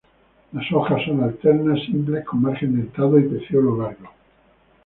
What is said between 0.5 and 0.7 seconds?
Las